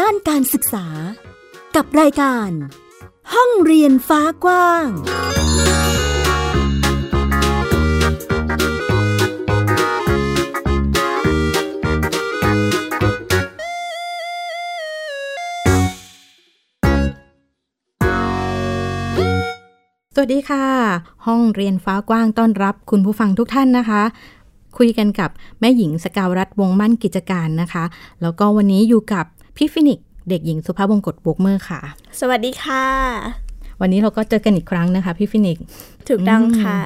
[0.00, 0.86] ด้านการศึกษา
[1.76, 2.50] กับรายการ
[3.34, 4.90] ห้องเรียนฟ้ากว้าง ส
[20.20, 20.66] วัสดีค่ะ
[21.26, 24.02] ห้องเรียนฟ้ากว้างต้อนรับคุณผู้ฟังทุกท่านนะคะ
[24.78, 25.30] คุยกันกับ
[25.60, 27.84] แม่หญิงสกาวรัฐวงมั่นกิจการนะคะ
[28.22, 29.26] แล้วก็วันนี้อยู่กับ
[29.58, 31.80] พี่ฟินิกซ์เด็กหญิงสุภาพวงกตบวกเมอร์ค่ะ
[32.20, 32.84] สวัสดีค่ะ
[33.80, 35.64] วันนี้เราก็เจอกันอีกครั้งนะคะ พี่ฟินิกซ์
[36.08, 36.78] ถูกต้องค่ะ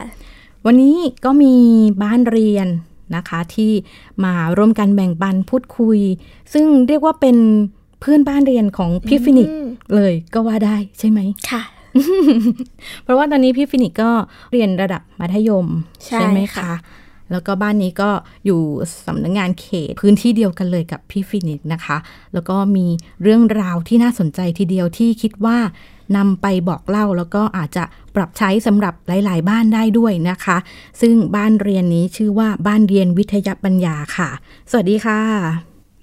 [0.66, 1.54] วันนี้ก็มี
[2.02, 2.66] บ้านเรียน
[3.16, 3.72] นะคะที่
[4.24, 5.98] มาร่วมกันแบ่งปันพูดคุย
[6.52, 7.36] ซึ่งเรียกว่าเป็น
[8.00, 11.62] เพื่อนบ้านเรียนของพี่ฟินิกซ์อืมเลยก็ว่าได้ใช่ไหมค่ะ
[13.02, 14.10] เพราะว่าตอนนี้พี่ฟินิกก็
[14.52, 15.66] เรียนระดับมัธยม
[16.06, 16.76] ใช่ไหมค่ะคะ
[17.32, 18.10] แล้วก็บ้านนี้ก็
[18.46, 18.60] อยู่
[19.06, 21.96] สำนักงงานเขตพื้นที่เดียวกันเลยกับพี่ฟินิกนะคะ
[22.34, 22.86] แล้วก็มี
[23.22, 25.58] เรื่องราวที่น่าสนใจทีเดียวที่คิดว่า
[26.16, 30.56] นำไปบอกเล่าแล้วก็อาจจะปรับใช้สำหรับหลาย ๆ บ้านได้ด้วยนะคะ
[31.00, 34.30] ซึ่งบ้านเรียนนี้ชื่อว่าบ้านเรียนวิทยาปัญญาค่ะ
[34.70, 35.20] สวัสดีค่ะ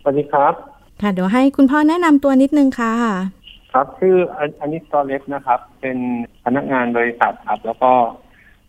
[0.02, 0.54] สวัสดีครับ
[1.02, 2.94] ค่ะเดี๋ยวให้คุณพ่อแนะนำตัวนิดนึงค่ะ
[3.74, 5.98] ครับชื่ออันอันนี้ตอเล็กนะครับ เป็น
[6.44, 7.92] พนักงานบริษัทครับ แล้วก็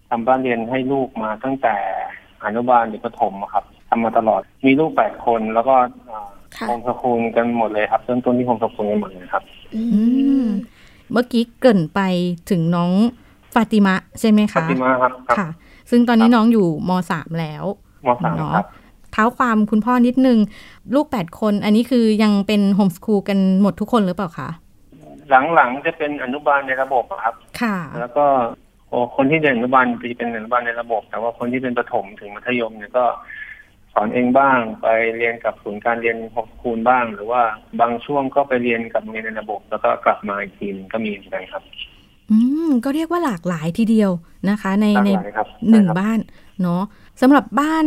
[0.09, 1.77] ทำบ้านเรียนให้ลูกมาตั้งแต่
[2.45, 5.75] อนุบาลหรือประถมอะครับทำมาตลอด มีลูกแปดคนแล้วก็
[6.57, 10.03] ค่ะ homeschool กันหมดเลยครับเริ่มต้นที่ homeschool กันหมดเลยครับ อือื
[10.45, 10.49] มม
[11.13, 12.01] เมื่อกี้เกริ่นไป
[12.51, 12.91] ถึงน้อง
[13.55, 15.49] ฟาติมะใช่ไหมฟาคะติมาครับครับค่ะ
[15.91, 17.65] ซึ่งตอนนี้ครับน้องอยู่มสามแล้ว
[18.07, 18.67] มสามเนาะครับ
[19.13, 20.39] เท้าความคุณพ่อนิดนึง
[20.95, 24.49] ลูกแปดคน อันนี้คือยังเป็นโฮมสคูลกันหมดทุกคนหรือเปล่าคะ
[25.55, 28.25] หลังๆจะเป็นอนุบาลในระบบอะครับ ค่ะ แล้วก็
[28.91, 33.05] โอ้คนที่เรียนอนุบาลจะเป็นอนุบาลในระบบ แต่ว่าคนที่เป็นประถมถึงมัธยมเนี่ยก็
[33.93, 37.43] สอนเองบ้างไปเรียนกับศูนย์การเรียนโฮมสคูลบ้าง หรือว่า
[37.81, 41.63] บางช่วงก็ไปเรียนกับโรงเรียนในระบบ แล้วก็กลับมาอีกทีหนึงก็มีเหมือนกันครับ
[42.31, 42.39] อื
[42.69, 44.11] มก็เรียกว่าหลากหลายทีเดียว
[44.51, 46.19] นะคะ ในหลากในหลายครับหนึ่งใช่ครับบ้าน
[46.63, 46.83] เนาะ
[47.21, 47.87] สำหรับบ้าน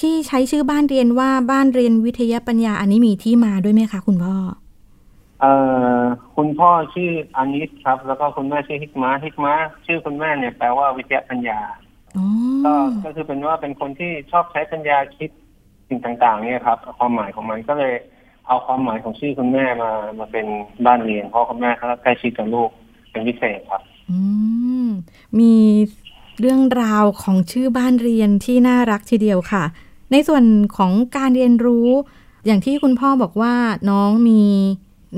[0.00, 4.34] ที่ใช้ชื่อบ้านเรียนว่าบ้านเรียนวิทยาปัญญาอันนี้มีที่มาด้วยไหมคะ คุณพ่อ
[5.44, 5.56] เอ่
[6.00, 6.02] อ
[6.36, 9.54] คุณพ่อชื่ออานิสครับ แล้วก็คุณแม่ชื่อฮิกมาฮิกมา
[9.86, 11.60] ชื่อคุณแม่เนี่ยแปลว่าวิทยาปัญญา
[12.16, 12.26] อ๋อ
[12.64, 12.72] ก็
[13.04, 15.30] ก็คือเป็นว่าเป็นคนที่ชอบใช้ปัญญาคิด
[15.88, 17.94] สิ่งต่างๆ เนี่ยครับ ความหมายของมันก็เลย
[18.46, 20.46] เอาความหมายของชื่อคุณแม่มามาเป็น
[20.86, 22.70] บ้านเรียนเพราะคุณแม่เขาใกล้ชิดกับลูก
[23.10, 24.18] เป็นพิเศษครับ อื
[24.86, 24.88] ม
[25.38, 25.54] มี
[26.40, 29.64] เรื่องราวของชื่อบ้านเรียนที่น่ารักทีเดียวค่ะ
[30.12, 30.44] ในส่วน
[30.76, 31.88] ของการเรียนรู้
[32.46, 33.54] อย่างที่คุณพ่อบอกว่า
[33.90, 34.42] น้องมี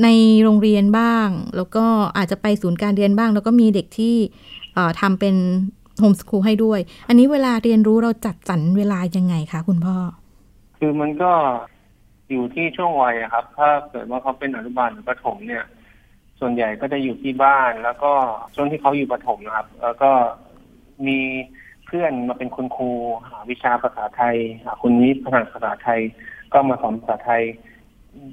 [0.02, 0.08] ใน
[0.42, 1.84] โรงเรียนบ้าง แล้วก็
[2.16, 4.14] อาจจะไปศูนย์การเรียนบ้าง แล้วก็มีเด็กที่
[5.00, 5.36] ทำเป็น
[5.98, 9.96] โฮมสคูลให้ด้วย อันนี้เวลาเรียนรู้เราจัดสรรเวลายังไงคะคุณพ่อ
[10.78, 11.32] คือมันก็
[12.30, 15.64] อยู่ที่ช่วงวัยครับ ถ้าเกิดว่าเขาเป็นอนุบาลหรือประถมเนี่ย
[16.40, 18.12] ส่วนใหญ่ก็จะอยู่ที่บ้าน แล้วก็
[18.54, 20.10] ช่วงที่เขาอยู่ประถมนะครับ แล้วก็
[21.06, 21.18] มี
[21.86, 22.90] เพื่อนมาเป็นคุณครู
[23.28, 24.36] หาวิชาภาษาไทย
[24.82, 26.00] คุณนี้ภาษาภาษาไทย
[26.52, 27.42] ก็มาสอนภาษาไทย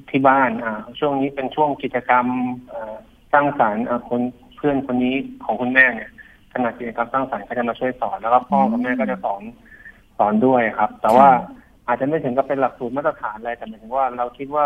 [0.10, 2.26] ที่บ้านอ่าช่วงนี้เป็นช่วงกิจกรรม
[2.74, 2.96] อ่า
[3.34, 4.22] สร้างสรรค์อ่าคน
[4.56, 6.12] เพื่อนคนนี้ของคุณแม่เนี่ย
[6.54, 9.42] ขณะกิจกรรมสร้างสรรค์เขาจะมาช่วยสอนแล้วก็พ่อกับแม่ก็จะสอน
[10.18, 11.30] สอนด้วยครับ แต่ว่า
[11.88, 14.66] อาจจะไม่ถึงกับเป็นหลักสูตรมาตรฐานอะไรแต่หมายถึงว่าเราคิดว่า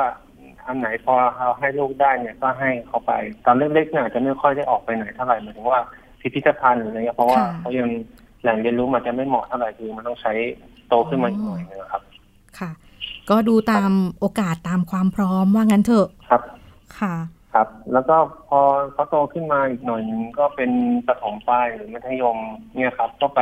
[0.68, 3.12] อันไหนพอเราให้ลูกได้เนี่ยก็ให้เขาไป
[3.46, 5.82] ตอนเล็กๆเนี่ยอาจจะไม่ค่อยได้ออกไปไหนเท่าไหร่หมายถึงว่า
[6.20, 7.88] พิพิธภัณฑ์หรืออะไรเงี้ยเพราะว่าค่ะเขายัง
[8.42, 10.34] แหล่งเรียนรู้มันจะไม่เหมาะเท่าไหร่คือมันต้องใช้
[10.90, 12.02] โตขึ้นมาอีกหน่อยนึงครับ
[12.60, 12.70] ค่ะ
[13.30, 16.42] ก็ดูตามโอกาสตามความพร้อมว่างั้นเถอะครับ
[17.00, 17.16] ค่ะ
[17.54, 18.18] ครับ แล้วก็
[18.48, 18.60] พอ
[18.94, 20.72] เขาโตขึ้นมาอีกหน่อยหนึงก็เป็น
[21.08, 22.38] ประถมปลายหรือมัธยม
[22.76, 23.42] เนี่ยครับ ก็ไป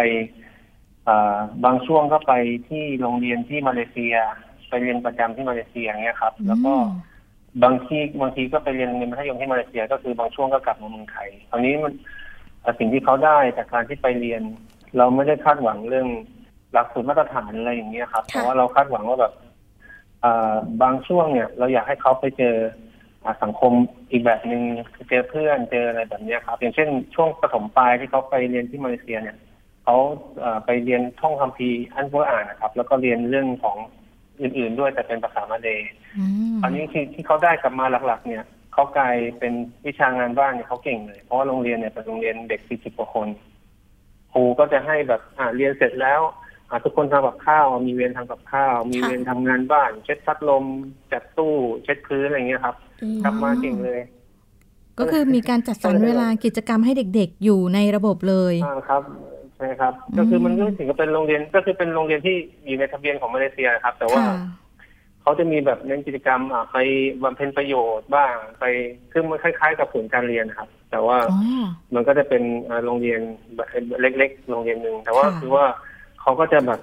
[1.07, 2.34] อ่าบางช่วงก็ไป
[2.68, 4.16] ที่โรงเรียนที่มาเลเซีย
[4.69, 6.73] ไปเรียนประจำที่มาเลเซียเนี่ยครับ แล้วก็
[7.63, 11.94] บางทีบางทีก็ไปเรียนในมัธยมที่มาเลเซีย ก็คือบางช่วงก็กลับมาเมืองไทยตอนนี้มัน
[12.62, 14.41] เอ่อสิ่งที่เขาได้จากการที่ไปเรียน
[14.97, 16.08] เราไม่ได้คาดหวังเรื่อง
[16.73, 19.45] หลักสูตรมาตรฐานอะไรอย่างเงี้ยครับค่ะแต่ว่าเราคาดหวังว่าแบบอ่า
[20.81, 22.55] บางช่วงเนี่ยเราอยากให้เขาไปเจอ
[23.23, 23.73] อ่าสังคม
[24.11, 24.61] อีกแบบหนึ่ง
[25.09, 29.37] เจอเพื่อนเจออะไรแบบเนี้ยครับ อย่างเช่นช่วงประถมปลายที่เขาไปเรียนที่มาเลเซียเนี่ย
[29.83, 29.95] เขา
[30.39, 33.77] เอ่อไปเรียนท่องคัมภีร์อันกุรอานนะครับ แล้วก็เรียนเรื่องของ
[34.41, 36.25] อื่น ๆ ด้วยแต่เป็นภาษามาเลย์อื
[36.55, 38.43] มอันนี้คือที่เขาได้กลับมาหลัก ๆ เนี่ย
[38.73, 39.53] เขากลายเป็น
[39.85, 43.27] วิชางานบ้านเนี่ยเขาเก่งเลย เพราะว่าโรงเรียนเนี่ยเป็นโรงเรียนเด็กสี่สิบกว่าคน
[44.31, 46.45] ครูก็จะให้แบบอ่าเรียนเสร็จแล้วอ่า
[46.85, 50.66] ทุกคนทำกับข้าว มีเวรทำกับข้าว มีเวรทำงานบ้าน เช็ดพัดลม
[51.12, 51.53] จัดตู้
[51.84, 54.00] เช็ดพื้นอะไรเงี้ยครับอืมกลับมาเก่งเลย
[55.00, 59.03] ก็คือมีการจัดสรรเวลากิจกรรมให้เด็ก ๆ อยู่ในระบบเลยอ่าครับ
[59.58, 62.35] ใช่ครับอืมก็คือมันก็ถึงกับเป็นโรงเรียนก็คือเป็นโรงเรียนที่
[62.66, 64.38] อยู่ในทะเบียนของมาเลเซียครับ แต่ว่าค่ะ
[65.22, 66.78] เขาจะมีแบบเน้นกิจกรรมอะไป
[67.23, 68.64] บำเพ็ญประโยชน์บ้างไป
[69.11, 73.22] คือมันคล้าย ๆ กับผลการเรียนนะครับ แต่ว่าอ๋อมันก็จะเป็นเอ่อโรงเรียน
[73.56, 73.68] แบบ
[74.02, 75.66] เล็ก ๆ โรงเรียนหนึ่งแต่ว่าค่ะคือว่า
[76.25, 76.79] เขาก็จะแบบ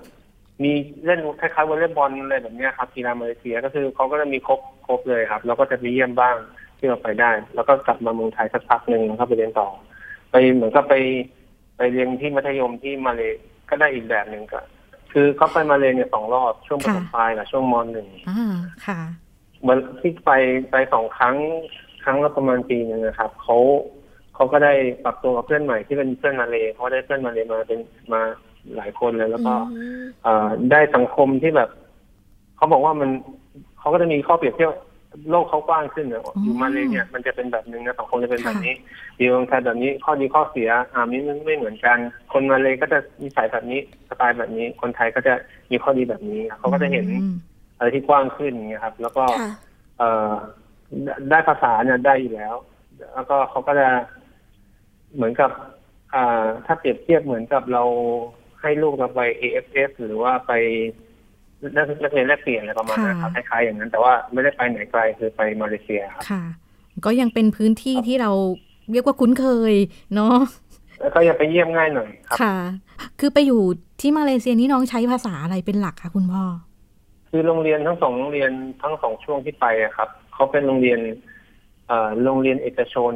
[0.62, 0.72] มี
[1.04, 6.36] เล่นคล้ายๆวอลเลย์บอลอะไรแบบเนี้ยครับกีฬามาเลเซียก็คือเขาก็จะมีครบครบเลยครับ แล้วก็จะไปเยี่ยมบ้าง
[6.78, 9.68] ที่เราไปได้ แล้วก็กลับมาเมืองไทยสักพักหนึ่งแล้วก็ไปเรียนต่อ
[10.30, 10.94] ไปเหมือนกับไป
[11.76, 13.32] ไปเรียนที่มัธยมที่มาเลย
[13.70, 14.60] ก็ได้อีกแบบหนึ่งก็
[15.12, 18.54] คือเขาไปมาเลยเนี่ยสองรอบช่วงประถมปลายกับช่วงมหนึ่งอ่า
[18.86, 19.00] ค่ะ
[19.66, 20.30] มันที่ไป
[20.70, 21.36] ไปสองครั้ง
[22.04, 23.56] ครั้งละประมาณปีหนึงนะครับเขา
[24.34, 24.72] เขาก็ได้
[25.04, 27.80] ปรับตัวกับเพื่อนใหม่ที่เป็นเพื่อนมาเลยเขาได้เพื่อนมาเลยมาเป็น
[28.12, 28.22] มา
[28.76, 31.70] หลายคนเลย แล้วก็อืมเอ่อได้สังคมที่แบบ
[32.56, 33.10] เขาบอกว่ามัน
[33.78, 34.72] เขาก็จะมีข้อเปรียบเทียบ
[35.30, 38.74] โลกเขากว้างขึ้นนะอยู่มาเลยเนี่ยมันจะเป็นแบบนึงนะสังคมจะเป็นแบบนี้
[39.16, 41.98] อยู่เมืองไทยแบบนี้ข้อดีข้อเสียอ่ามีไม่ไม่เหมือนกัน
[42.32, 45.34] คนมาเลยก็จะมีสายแบบนี้สไตล์แบบนี้ คนไทยก็จะ
[45.70, 47.34] มีข้อดีแบบนี้เขาก็จะเห็นอืม
[47.76, 49.50] อะไรที่กว้างขึ้นอย่างเงี้ยครับ แล้วก็ค่ะ
[49.98, 50.30] เอ่อ
[51.04, 52.54] ได้ได้ภาษาเนี่ยได้อยู่แล้ว
[53.14, 53.88] แล้วก็เขาก็จะ
[55.14, 55.50] เหมือนกับ
[56.14, 57.84] อ่า ถ้าเปรียบเทียบเหมือนกับเรา
[58.62, 60.52] ให้ลูกเราไป AFS หรือว่าไป
[61.76, 66.42] นักนักเรียนแลกเปลี่ยนอะไรประมาณนั้นครับคล้ายๆอย่างนั้น แต่ว่าไม่ได้ไปไหนไกลคือไปมาเลเซียครับค่ะ
[67.04, 68.30] ก็ยังเป็นพื้นที่ที่เรา
[68.92, 69.74] เรียกว่าคุ้นเคย
[70.14, 70.36] เนาะ
[71.00, 72.54] แล้วก็ยังไปเยี่ยมง่ายหน่อยครับค่ะ
[73.20, 73.60] คือไปอยู่
[74.00, 76.44] ที่มาเลเซียนี่น้องใช้ภาษาอะไรเป็นหลักคะคุณพ่อ
[77.28, 78.50] คือโรงเรียนทั้งสองโรงเรียน
[78.82, 81.00] ทั้งสองช่วงที่ไปอะครับเขาเป็นโรงเรียน
[81.86, 83.14] เอ่อโรงเรียนเอกชน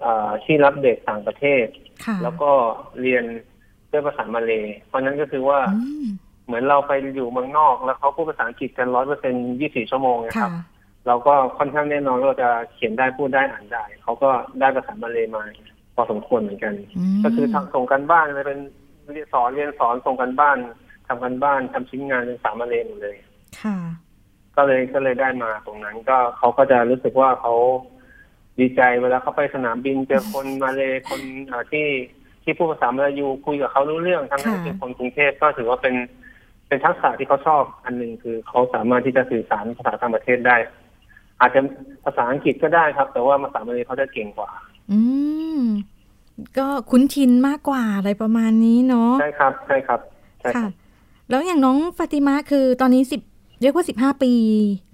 [0.00, 1.66] เอ่อที่รับเด็กต่างประเทศ
[2.04, 2.50] ค่ะแล้วก็
[3.00, 3.24] เรียน
[3.96, 6.06] ด้วยภาษามาเลยเพราะฉะนั้นก็คือว่าอืม
[6.46, 10.52] เหมือนเราไปอยู่เมืองนอกแล้วเขาพูดภาษาอังกฤษกันร้อยเปอร์เซ็นยี่สี่ชั่วโมงนะคค่ะรับ
[11.06, 15.42] เราก็ค่อนข้างแน่นอนว่าเราจะเขียนได้พูดได้อ่านได้เขาก็ได้ภาษามาเลยมา
[15.94, 16.74] พอสมควรเหมือนกัน
[17.16, 18.60] มก็คือทำส่งกันบ้านอะไรเป็น
[19.12, 20.56] เรียนสอนเรียนสอนส่งกันบ้าน
[21.08, 23.16] ทำกันบ้านทำชิ้นงานเป็นภาษามาเลยหมดเลย
[23.62, 23.76] ค่ะ
[24.56, 27.54] ก็เลยก็เลยได้มาตรงนั้น ก็เขาก็จะรู้สึกว่าเขา
[28.58, 31.86] ดีใจเวลาเขาไปสนามบินเจอคนมาเลยคนเอ่อที่
[32.46, 35.94] ที่พูดภาษามาลายูคุยกับเขารู้เรื่องทั้งที่ค่ะเป็นคนกรุงเทพก็ถือว่าเป็น
[36.68, 40.56] เป็นทักษะที่เขาชอบอันหนึ่งคือเขาสามารถที่จะสื่อสารภาษาต่างประเทศได้
[41.40, 41.60] อาจจะ
[42.04, 44.50] ภาษาอังกฤษก็ได้ครับ แต่ว่าภาษามาเลยเขาจะเก่งกว่า
[44.90, 44.98] อื
[45.58, 45.60] ม
[46.58, 50.00] ก็คุ้นชินมากกว่าอะไรประมาณนี้เนาะใช่ครับใช่ครับ
[50.40, 50.72] ใช่คค่ะรับ
[51.30, 53.20] แล้วอย่างน้องฟาติมาคือตอนนี้สิบ
[53.62, 54.32] เรียกว่าสิบห้าปี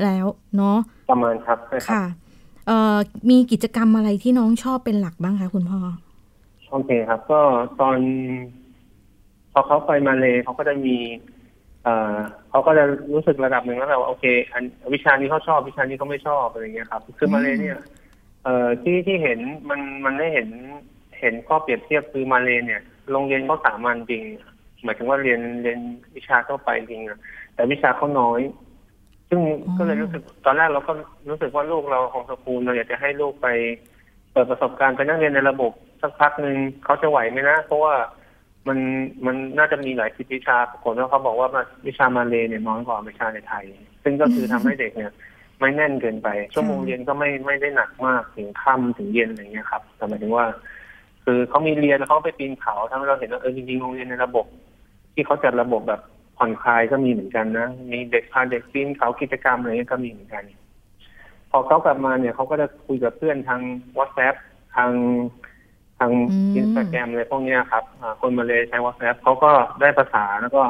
[0.05, 0.27] แล้ว
[0.57, 0.79] เนาะ
[1.11, 2.05] ประมาณครับใช่ครับค่ะ
[2.67, 2.97] เอ่อ
[3.31, 5.81] มีกิจกรรมอะไรที่น้องชอบเป็นหลักบ้างคะคุณพ่อ
[6.73, 7.41] โอเคครับ ก็
[7.81, 7.99] ตอน
[9.53, 10.97] พอเขาไปมาเลยเขาก็จะมี
[11.85, 12.17] เอ่อ
[12.51, 14.65] เขาก็จะรู้สึกระดับหนึ่งแล้วแหละว่าโอเค อัน
[14.95, 17.79] วิชานี้เขาชอบวิชานี้เขาไม่ชอบอะไรเงี้ยครับคือมาเลยเนี่ย
[18.45, 19.39] เอ่อที่ที่เห็น
[19.71, 20.49] มันมันได้เห็น
[21.21, 24.23] เห็นข้อเปรียบเทียบคือมาเลยเนี่ยโรงเรียนเขาสามัญจริง
[24.85, 25.79] หมายถึงว่าเรียนเรียน
[26.17, 27.19] วิชาทั่วไปจริงอะ
[27.55, 28.41] แต่วิชาเขาน้อย
[29.29, 29.41] ซึ่ง
[29.79, 30.93] ก็เลยรู้สึกตอนแรกเราก็
[31.31, 33.49] รู้สึกว่าลูกเราของสกูลเราอยากจะให้ลูกไป
[34.33, 37.95] เปิดประสบการณ์ไปนั่งเรียนในระบบ สักพักหนึ่งเขาจะไหวไหมนะ เพราะว่า
[38.69, 38.79] มัน
[39.27, 41.49] มันน่าจะมีหลายสิวิชาปรากฏว่าเขาบอกว่า
[41.87, 43.65] วิชามาเลยเนี่ยน้อยกว่าวิชาในไทย
[44.03, 45.13] ซึ่งก็คือทำให้เด็กเนี่ย
[45.61, 50.47] ไม่แน่นเกินไป ชั่วโมงเรียนก็ไม่ไม่ได้หนักมากถึงค่ำถึงเย็นอะไรเงี้ยครับแต่หมายถึงว่า
[51.25, 54.47] คือเขามีเรียนแล้วเขาไปปีนเขาทำให้เราเห็นว่าเออจริงๆโรงเรียนในระบบ
[55.15, 56.01] ที่เขาจัดระบบแบบ
[56.39, 60.45] ผ่อนคลายก็มีเหมือนกันนะมีเด็กพาเด็กปีนเขากิจกรรมอะไรเงี้ยก็มีเหมือนกัน
[61.51, 63.61] พอเขากลับมาเนี่ยเขาก็จะคุยกับเพื่อนทาง
[63.99, 64.35] WhatsApp
[64.77, 64.91] ทาง
[66.11, 70.63] อืมอินสตาแกรมอะไรพวกเนี้ยครับอ่าคนมาเลยใช้ WhatsApp เขาก็ได้ภาษาแล้วก็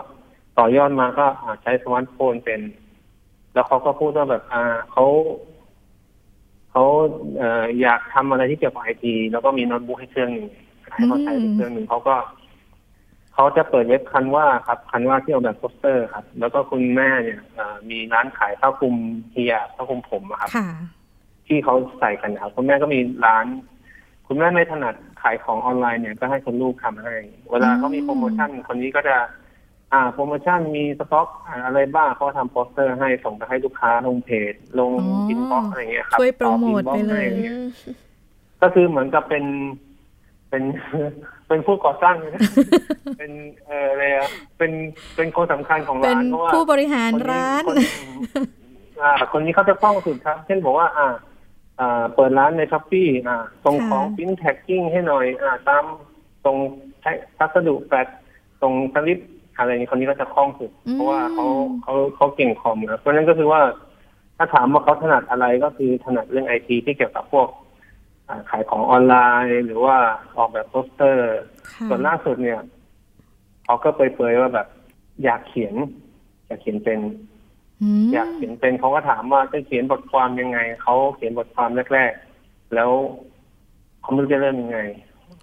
[0.59, 2.61] ต่อยอดมาก็อ่าใช้สมาร์ทโฟนเป็น
[3.55, 4.63] แล้วเขาก็พูดว่าแบบอ่า
[4.93, 5.07] เขา
[6.71, 6.85] เขา
[7.39, 10.49] เอ่ออยากทำอะไรที่เกี่ยวกับไอทีแล้วก็มีโน้ตบุ๊กให้เครื่องหนึ่ง
[10.93, 12.17] ให้เขาใช้เครื่องหนึ่งเขาก็
[13.35, 20.69] เขาจะเปิดเว็บ Canva ครับ Canva ที่ออกแบบโปสเตอร์ครับ แล้วก็คุณแม่เนี่ยเอ่อมีร้านขายผ้าคลุมฮิญาบผ้าคลุมผมอะครับค่ะ
[21.47, 23.47] ที่เขาใส่กันนะครับคุณแม่ก็มีร้าน
[24.27, 27.15] คุณแม่ไม่ถนัด ขายของออนไลน์เนี่ยก็ให้คุณลูกทำให้
[27.51, 29.17] เวลาเขามีโปรโมชั่นคนนี้ก็จะ
[29.93, 37.55] อ่า โปรโมชั่นมีสต็อกอ่าอะไรบ้างเขาก็ทำโปสเตอร์ให้ส่งไปให้ลูกค้าลงเพจ ลงอ๋ออิอินบ็อกอะไรเงี้ยครับช่วยโปรโมทตอบ inbox ไปเลยให้างงี้
[38.63, 39.45] ก็คือเหมือนกับเป็น
[40.51, 40.63] เป็น
[41.49, 42.41] เป็นผู้ก่อสร้างเลยนะ
[43.19, 43.33] เป็น
[43.67, 44.73] เอออะไรอะเป็น
[45.17, 47.77] เป็นคนสำคัญของเป็ร้านนเพราะว่าผู้บริหารคนนี้ร้านคน
[49.03, 51.15] อ่า คนนี้เขาจะคล่องสุดครับ เช่นบอกว่า อ่าอ่า
[52.15, 55.85] เปิดร้านใน Shopee อ่าส่งของค่ะพิมพ์ tracking ให้หน่อยอ่าตาม
[56.45, 56.57] ตรง
[57.03, 58.09] ใช้พัสดุแฟลช
[58.61, 59.19] ตรงสลิป
[59.57, 61.47] อะไรนี้คนนี้ก็จะคล่องสุด เพราะว่าเขา
[61.83, 63.61] เขาเขาเก่งคอมนะเพราะฉะนั้นก็คือว่า
[64.37, 67.49] ถ้าถามว่าเขาถนัดอะไรก็คือถนัดเรื่องไอทีที่เกี่ยวกับพวก
[68.29, 69.15] อ่าขายของออนไล
[69.47, 69.97] น์ หรือว่า
[70.37, 71.29] ออกแบบโปสเตอร์
[71.73, 72.61] ค่ะส่วนล่าสุดเนี่ย
[73.65, 74.69] เขาก็เปรยๆว่าแบบ
[75.25, 75.75] อยากเขียน
[76.47, 77.03] อยากเขียนเป็นม
[78.13, 82.91] อยากเขียนเป็นเขาก็ถามว่าจะเขียนบทความยังไงเขาเขียนบทความแรกๆแล้ว
[84.03, 84.79] เขาไม่รู้จะเริ่มยังไง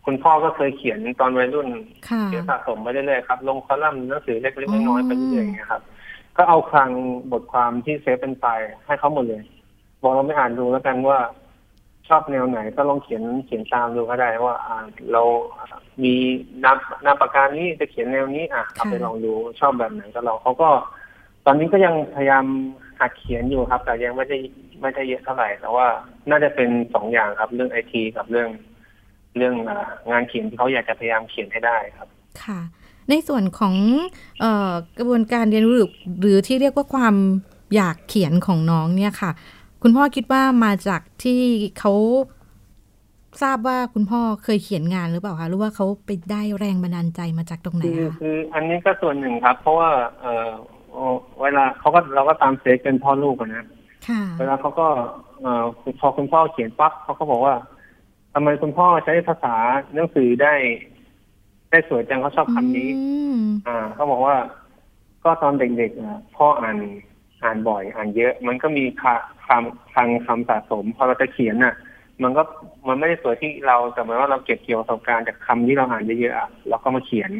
[0.05, 1.67] คุณพ่อก็เคยเขียนตอนวัยรุ่น
[2.10, 5.81] ค่ะเขียนสะสมไปเรื่อยๆครับลงคอลัมน์หนังสือเล็กๆน้อยๆไปเรื่อยๆอย่างเงี้ยครับ
[6.38, 6.89] ก็เอาคลัง
[7.31, 9.43] บทความที่เซฟเป็นไฟล์ให้เขาหมดเลย
[10.01, 11.19] บอกเราไม่อ่านดูแล้วกันว่า
[12.08, 14.75] ชอบแนวไหนก็ลองเขียนเขียนตามดูก็ได้ว่าอ่า
[15.12, 15.24] เรา
[16.03, 16.13] มี
[16.63, 20.99] นามนามปากกานี้จะเขียนแนวนี้อะเอาไปลองดูชอบแบบไหนก็ลองเขาก็ต
[21.50, 22.46] อนนี้ก็ยังพยายาม
[23.00, 24.38] หัดเขียนอยู่ครับ แต่ยังไม่ได้
[24.82, 25.88] ไม่ได้เยอะเท่าไหร่แต่ว่า
[26.29, 28.50] น่าจะเป็นสองอย่างครับ เรื่องไอทีกับเรื่อง
[29.38, 32.08] เรื่องอ่างานเขียนที่เขาอยากจะพยายามเขียนให้ได้ครับ
[32.44, 32.60] ค่ะ
[33.10, 33.75] ในส่วนของ
[34.39, 35.91] เออกระบวนการเรียนรู้หรือ
[36.22, 37.15] หรือที่เรียกว่าความ
[37.75, 39.32] อยากเขียนของน้องเนี่ยค่ะ
[39.84, 41.39] คุณพ่อคิดว่ามาจากที่
[41.79, 41.94] เขา
[43.41, 49.89] ทราบว่าคุณพ่อเคยเขียนงานหรือเปล่าคะหรือว่าเขาไปได้แรงบันดาลใจมาจากตรงไหนคือคะคืออันนี้ก็ส่วนหนึ่งครับ เพราะว่า
[51.00, 53.65] เออเวลาเขาก็เราก็ตามเซฟเป็นพ่อลูกอะนะ
[54.08, 54.88] ค่ะเวลาเขาก็
[55.41, 55.63] เอ่อ
[56.00, 57.56] พอคุณพ่อเขียนปั๊บเขาก็บอกว่า
[58.34, 59.56] ทำไมคุณพ่อใช้ภาษา
[59.94, 60.53] หนังสือได้
[61.72, 64.36] ได้สวยจังเขาชอบคำนี้อืมอ่าเขาบอกว่า
[65.24, 66.77] ก็ตอนเด็กๆนะพ่ออ่าน
[67.44, 71.75] อ่านบ่อย อ่านเยอะ มันก็มีคำคำคลังคำสะสม พอเราจะเขียนน่ะ
[72.24, 72.44] มันก็
[72.88, 77.32] มันไม่ได้สวยที่เราแต่หมายว่าเราเก็บเกี่ยวประสบการณ์จากคำที่เราอ่านเยอะๆอะแล้วก็มาเขียน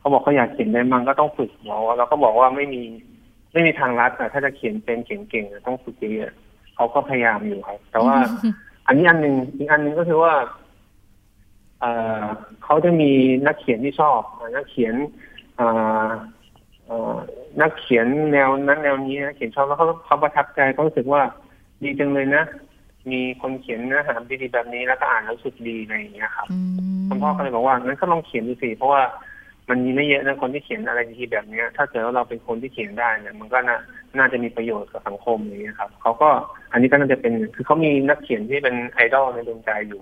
[0.00, 2.82] เขาบอกเขาอยากเขียนได้มันก็ต้องฝึกเราเราก็บอกว่าไม่มี
[3.52, 8.16] ไม่มีทางลัดอะถ้าจะเขียนเป็นเขียนเก่งอะต้องฝึกเยอะๆเขาก็พยายามอยู่ครับ แต่ว่า
[8.86, 10.32] อันนี้อันหนึ่งอีกอันหนึ่งก็คือว่า
[11.80, 11.92] เอ่
[12.22, 12.24] อ
[12.64, 13.10] เขาจะมี
[13.46, 14.94] นักเขียนที่ชอบอ่านักเขียน
[15.60, 16.08] อ่า
[16.86, 17.16] เอ่อ
[17.60, 21.22] นักเขียนแนวนั้นแนวนี้นะเขียนชอบแล้วเขาเขาประทับใจเขารู้สึกว่า
[21.82, 22.44] ดีจังเลยนะ
[23.10, 29.02] มีคนเขียนเนื้อหาดีๆแบบนี้แล้วก็อ่านแล้วรู้สึกดีอะไรอย่างเงี้ยครับอืมคุณพ่อก็เลยบอกว่างั้นก็ลองเขียนดูสิเพราะว่า
[29.70, 33.78] มันมีไม่เยอะนะคนที่เขียนอะไรดีๆแบบเนี้ย ถ้าเกิดว่าเราเป็นคนที่เขียนได้เนี่ยมันก็น่า
[34.18, 36.28] น่าจะมีประโยชน์กับสังคมอย่างเงี้ยครับเขาก็
[36.72, 40.00] อันนี้ก็น่าจะเป็นคือเขามีนักเขียนที่เป็นไอดอลในดวงใจอยู่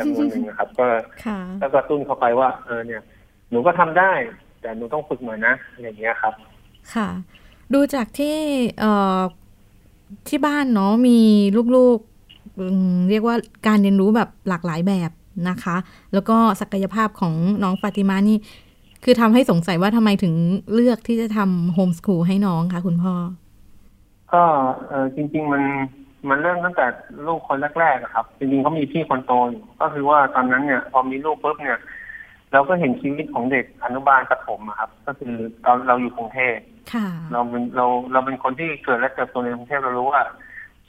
[0.00, 0.86] จำนวนหนึ่งนะครับ ก็
[1.24, 3.02] ค่ะแล้วก็ตุ้นเขาไปว่า เออเนี่ย
[3.50, 4.12] หนูก็ทำได้
[4.60, 6.34] แต่หนูต้องฝึกหน่อยนะอย่างเงี้ยครับ
[6.94, 7.08] ค่ะ
[7.74, 8.36] ดูจากที่
[8.80, 9.20] เอ่อ
[10.28, 11.18] ที่บ้านเนาะมี
[11.76, 15.10] ลูกๆอืมเรียกว่าการเรียนรู้แบบหลากหลายแบบ
[15.48, 15.76] นะคะ
[16.12, 18.38] แล้วก็ศักยภาพของน้องฟาติมานี่
[19.04, 20.34] คือทำให้สงสัยว่าทำไมถึง
[20.74, 23.14] เลือกที่จะทำโฮมส o ูลให้น้องคะคุณพ่อ
[24.32, 24.42] ก็
[24.88, 25.62] เออจริง ๆ มัน
[26.28, 26.86] มันเริ่มตั้งแต่
[27.26, 31.78] ลูกคนแรกๆอะครับ จริงๆเขามีพี่คนโตอยู่ก็คือว่าตอนนั้นเนี่ย พอมีลูกปุ๊บเนี่ย
[32.52, 36.56] เราก็เห็นชีวิตของเด็กอนุบาลประถมอะครับ ก็คือเราเราอยู่กรุงเทพ
[36.92, 40.22] ค่ะเราเป็นเราเราเป็นคนที่เกิดและเติบโตในกรุงเทพเรารู้ว่า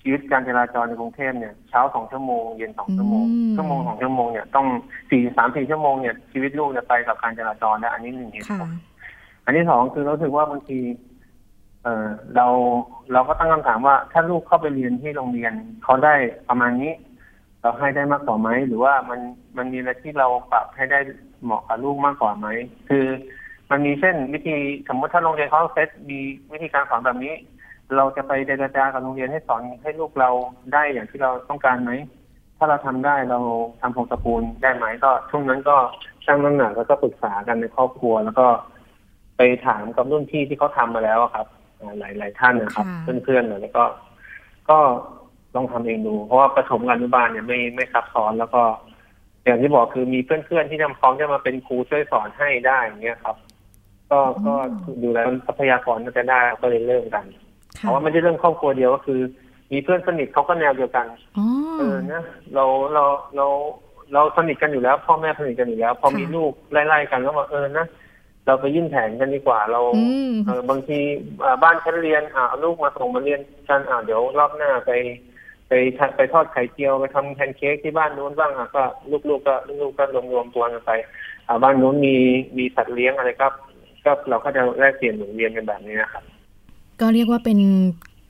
[0.04, 4.68] ชีวิตการจราจรในกรุงเทพเนี่ยเช้าสองชั่วโมงเย็นสองชั่วโมงอืมชั่วโมงสองชั่วโมงเนี่ยต้อง
[5.10, 8.72] สี่สามสี่ชั่วโมงเนี่ยชีวิตลูกจะไปกับการจราจรนะอันนี้หนึ่งเหตุค่ะผล
[9.46, 10.80] อันที่สองคือเรารู้สึกว่าบางที
[11.84, 12.48] เออเรา
[13.14, 16.16] เราก็ตั้งคำถามว่า ถ้าลูกเข้าไปเรียนที่โรงเรียนเขาได้
[16.50, 16.94] ประมาณนี้
[17.62, 19.20] เราให้ได้มากกว่าไหมหรือว่ามัน
[19.58, 21.00] มันมีอะไรที่เราปรับให้ได้
[21.44, 22.48] เหมาะกับลูกมากกว่าไหม
[22.90, 23.06] คือ
[23.72, 24.56] มันมีเส้นวิธี
[24.88, 26.20] สมมติถ้าโรงเรียนเขาเซตมี
[26.52, 27.34] วิธีการสอนแบบนี้
[27.98, 30.30] เราจะไปเจรจากับโรงเรียนให้สอนให้ลูกเรา
[30.74, 31.92] ได้อย่างที่เราต้องการไหม
[32.58, 33.40] ถ้าเราทำได้เรา
[33.82, 35.78] ทำโฮมสกูลได้ไหมก็ช่วงนั้นก็
[36.26, 38.48] ช่างน้ำหนักแล้วก็ปรึกษากันในครอบครัว แล้วก็
[39.38, 41.48] ไปถามกับรุ่นพี่ที่เขาทำมาแล้วอะครับ
[41.80, 43.84] อ่าหลายหลายท่านนะครับค่ะเพื่อนๆเลยแล้วก็
[44.70, 44.78] ก็
[45.56, 48.62] ลองทำเองดู เพราะว่าประถมกับอนุบาลเนี่ยไม่ไม่ซับซ้อนแล้วก็
[49.46, 53.36] อย่างที่บอกคือมีเพื่อนๆที่ทำพร้อมจะมาเป็นครูช่วยสอนให้ได้อย่างเงี้ยครับ
[54.12, 54.56] ก็ก็
[55.04, 57.26] ดูแล้วทรัพยากรน่าจะได้ก็เลยเริ่มกัน
[57.84, 59.20] เพค่ะราะว่าไม่ใช่เรื่องครอบครัวเดียวก็คือ
[59.72, 61.06] มีเพื่อนสนิทเขาก็แนวเดียวกัน
[61.38, 61.46] อ๋อ
[61.78, 62.22] เออนะ
[62.54, 63.04] เราเรา
[63.36, 63.48] เรา
[64.14, 67.86] เราสนิทกันอยู่แล้ว พ่อแม่สนิทกันอยู่แล้ว พอค่ะมีลูกไล่ๆกันก็บอกเออนะ
[68.46, 71.00] เราไปยื่นแผนกันดีกว่าเราอืมเออบางที
[71.44, 74.92] อ่าบ้านฉันเรียนอ่าเอาลูกมาส่งมาเรียนกันอ่าเดี๋ยวรอบหน้าไป
[75.68, 78.84] ไปทำไปทอดไข่เจียวไปทำแพนเค้กที่บ้านนู้นบ้างอะก็
[79.30, 80.92] ลูกๆก็ลูกๆก็รวมๆตัวกันไป
[81.48, 82.16] อ่าบ้านนู้นมี
[82.58, 83.48] มีสัตว์เลี้ยงอะไรก็
[84.06, 86.24] ก็เราก็จะแลกเปลี่ยนหมุนเวียนกันแบบนี้นะครับ
[87.02, 87.60] ก็เรียกว่าเป็น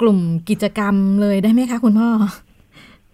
[0.01, 2.10] กลุ่มกิจกรรมเลยได้ไหมคะคุณพ่อ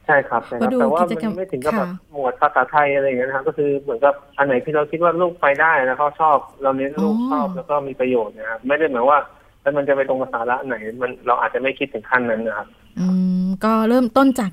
[0.06, 9.20] ใช่ครับใช่คก็รับดูแต่ว่ากิจกรรมมันไม่ถึงกับค่ะแบบหมวดภาษาไทยอะไรอย่างเงี้ยนะครับก็คือเหมือนกับอันไหนที่เราคิดว่าลูกไปได้แล้วเขาชอบ เราเน้นลูกชอบแล้วก็มีประโยชน์นะครับไม่ได้หมายว่า
[9.62, 12.68] แล้วมันจะไปตรงกับสาระไหน มันเราอาจจะไม่คิดถึงขั้นนั้นนะครับ
[13.00, 13.06] อื
[13.42, 14.52] มก็เริ่มต้นจาก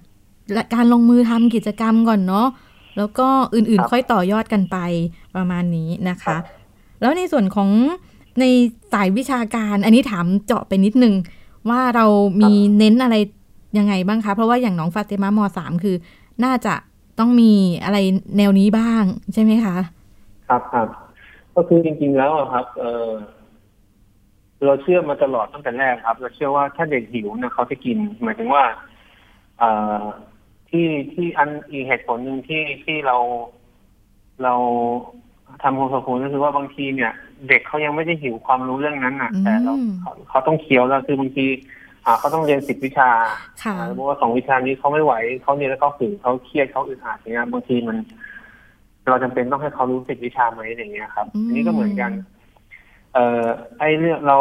[0.75, 2.49] การลงมือทำกิจกรรมก่อนเนาะ
[2.99, 4.77] แล้วก็อื่นครับๆค่อยต่อยอดกันไป
[5.37, 6.43] ประมาณนี้นะครัคะบ
[7.01, 7.71] แล้วในส่วนของ
[8.41, 8.45] ใน
[8.93, 11.15] สายวิชาการ อันนี้ถามเจาะไปนิดนึง
[11.71, 12.07] ว่าเรา
[12.41, 13.17] มีเน้นอะไร
[13.79, 15.97] ยังไงบ้างคะ เพราะว่าอย่างน้องฟาเตมามสามคือ
[16.45, 16.75] น่าจะ
[17.19, 17.53] ต้องมี
[17.85, 17.99] อะไร
[18.37, 19.77] แนวนี้บ้างใช่ไหมคะ
[20.49, 20.89] ครับครับ
[21.55, 23.11] ก็คือจริง ๆ แล้วอะครับ เออ
[24.65, 28.65] เราเชื่อมาตลอดตั้งแต่แรกครับ เราเชื่อว่าถ้าเด็กหิวเนี่ยเขาจะกิน หมายถึงว่า
[29.59, 30.03] เอ่อ
[30.69, 33.17] ที่ที่อันอีกเหตุผลหนึ่งที่ที่เรา
[34.43, 34.55] เรา
[35.63, 37.13] ทำโฮมสกูลก็คือว่าบางทีเนี่ย
[37.49, 41.47] เด็กเขายังไม่ได้หิวความรู้เรื่องนั้นน่ะ แต่เราอืมเขาเขาต้องเคี้ยวแล้วคือบางที
[42.05, 43.11] อ่าเขาต้องเรียนสิบวิชา
[43.65, 47.97] ค่ะอ่าเพราะว่าสองวิชานี้เขาไม่ไหวเขาเรียนแล้วเขาฝืนเขาเครียดเขาอึดอัดอย่างเงี้ยบางทีมัน
[49.09, 52.11] เราจำเป็นต้องให้เขารู้สิบวิชาไหมอย่างเงี้ยครับอืมอันนี้ก็เหมือนกัน
[53.15, 53.45] เอ่อ
[53.79, 54.39] ไอ้เรื่องเรา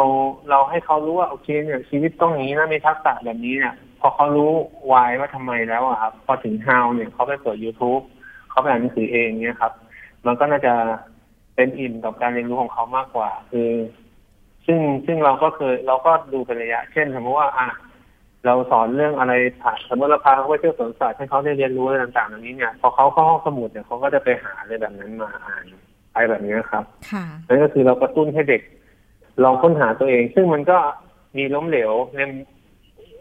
[0.50, 4.50] เราให้เขารู้ว่าโอเคเนี่ย ชีวิตต้องอย่างนี้นะมีทักษะแบบนี้เนี่ยพอเขารู้
[4.92, 8.02] วายว่าทำไมแล้วอะครับพอถึง how เนี่ยเขาไปเปิด YouTube
[8.50, 9.72] เขาไปอ่านหนังสือเองเนี่ยครับ
[10.26, 10.74] มันก็น่าจะ
[11.56, 13.70] เป็นอิ่มกับการเรียนรู้ของเขามากกว่า คือ
[14.66, 17.68] ซึ่งซึ่งเราก็เคยเราก็ดูเป็นระยะ เช่นสมมติว่าอะ
[18.46, 19.32] เราสอนเรื่องอะไร
[19.62, 25.64] ผ่านสมมติเราพาเขาไปเที่ยวสวนสัตว์ให้เขาได้เรียนรู้อะไรต่างๆเหล่านี้เนี่ยพอเขาเข้าห้องสมุดเนี่ยเขาก็จะไปหาอะไรแบบนั้นมาอ่าน
[26.12, 28.62] อะไรแบบนี้ครับค่ะนั่นก็คือเรากระตุ้นให้เด็ก
[29.42, 30.78] ลองค้นหาตัวเอง ซึ่งมันก็
[31.36, 32.18] มีล้มเหลวใน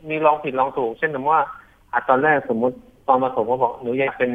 [0.09, 1.45] มีลองผิดลองถูก เช่นสมมติว่า
[1.91, 2.75] อะตอนแรกสมมติ
[3.07, 4.31] ตอนมาถมก็บอกหนูอยากเป็น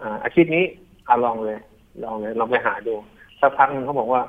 [0.00, 0.64] อ่าอาชีพนี้
[1.08, 1.58] อะลองเลย
[2.04, 2.94] ลองเลยลองไปหาดู
[3.44, 4.22] สักพักหนึงเขาบอกว่า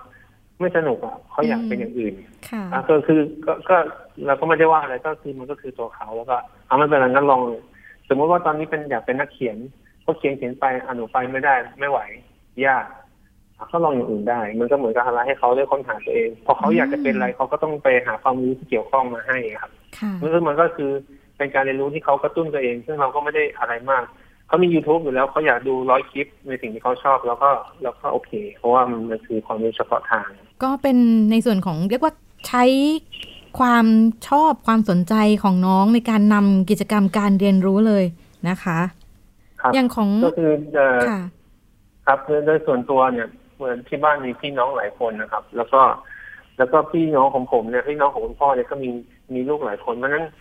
[0.60, 2.14] ไม่สนุกอะเขาอยากเป็นอย่างอื่น
[2.50, 3.78] ค่ะอะก็คือก็ก็
[4.26, 7.62] เราก็ไม่ได้ว่าอะไรก็คือมันก็คือตัวเขาแล้วก็เอาไม่เป็นไรงั้นลองเลย
[8.10, 9.58] สมมติว่าตอนนี้เป็นอยากเป็นนักเขียน
[10.06, 12.00] ก็เขียนเขียนไปอะหนูไปไม่ได้ไม่ไหว
[12.66, 12.86] ยาก
[13.58, 20.92] อะก็ลองอย่างอื่นได้ มันก็เหมือนกับอะไรให้เขาได้ค้นหาตัวเอง พอเขาอยากจะเป็นอะไรเขาก็ต้องไปหาความรู้ที่เกี่ยวข้องมาให้ครับค่ะมันก็มันก็คือ
[21.38, 24.04] เป็นการเรียนรู้ที่เขากระตุ้นตัวเอง ซึ่งเราก็ไม่ได้อะไรมาก
[24.48, 27.50] เขามี youtube อยู่แล้วเขาอยากดูร้อยคลิปในสิ่งที่เขาชอบแล้วก็
[27.84, 30.28] แล้วก็โอเค เพราะว่ามันมันคือความรู้เฉพาะทาง
[30.64, 30.98] ก็เป็น
[31.32, 32.14] ในส่วนของเรียกว่า
[32.48, 32.64] ใช้
[33.60, 33.86] ความ
[34.28, 38.04] ชอบความสนใจของน้องในการนำกิจกรรมการเรียนรู้เลย
[38.50, 38.80] นะคะ
[39.62, 41.20] ครับอย่างของก็คือเอ่อค่ะ
[42.06, 45.82] ครับโดยโดยส่วนตัวเนี่ยเหมือนที่บ้านมีพี่น้องหลายคนนะครับ แล้วก็
[46.58, 48.90] แล้วก็พี่น้องของผมเนี่ยพี่น้องของคุณพ่อเนี่ยก็มี
[49.34, 50.34] มีลูกหลายคนเพราะฉะนั้นอ่า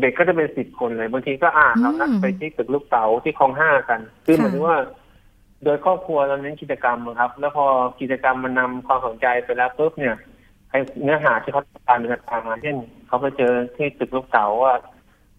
[0.00, 4.76] เด็กก็จะเป็นสิบคนเลยบางทีก็อ่าอืมเรานัดไปที่ตึกลูกเต๋าที่คลองห้ากันคือค่ะหมายถึงว่า
[5.64, 7.66] โดยครอบครัวเราเน้นกิจกรรมอะครับ แล้วพอ
[8.00, 10.16] กิจกรรมมันนำความสนใจไปแล้วปุ๊บเนี่ย
[10.70, 14.74] ไอเนื้อหาที่เขาต้องการมันจะตามมาเช่นเขาไปเจอที่ตึกลูกเต๋าว่า